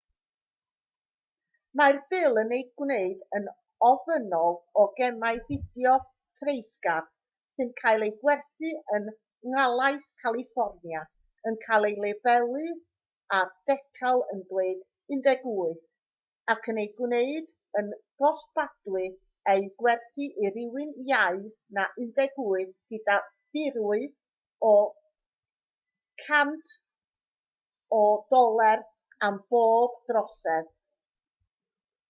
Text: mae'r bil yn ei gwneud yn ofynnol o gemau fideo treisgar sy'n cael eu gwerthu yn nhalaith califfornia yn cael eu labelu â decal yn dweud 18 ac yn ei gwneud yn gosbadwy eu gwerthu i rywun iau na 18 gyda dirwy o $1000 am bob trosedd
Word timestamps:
mae'r 1.79 1.97
bil 2.13 2.33
yn 2.39 2.49
ei 2.55 2.63
gwneud 2.79 3.21
yn 3.37 3.45
ofynnol 3.89 4.55
o 4.79 4.81
gemau 4.97 5.37
fideo 5.49 5.91
treisgar 6.39 7.05
sy'n 7.57 7.69
cael 7.81 8.01
eu 8.07 8.11
gwerthu 8.23 8.71
yn 8.97 9.05
nhalaith 9.53 10.09
califfornia 10.23 11.03
yn 11.51 11.57
cael 11.61 11.87
eu 11.89 12.01
labelu 12.05 12.73
â 13.37 13.39
decal 13.71 14.23
yn 14.35 14.41
dweud 14.51 14.81
18 15.17 15.77
ac 16.55 16.67
yn 16.73 16.81
ei 16.83 16.89
gwneud 16.99 17.47
yn 17.83 17.95
gosbadwy 18.23 19.05
eu 19.55 19.63
gwerthu 19.83 20.27
i 20.43 20.45
rywun 20.57 20.93
iau 21.13 21.41
na 21.79 21.87
18 22.07 22.73
gyda 22.93 23.17
dirwy 23.59 24.03
o 24.73 24.73
$1000 26.27 28.77
am 29.29 29.41
bob 29.55 29.97
trosedd 30.11 30.71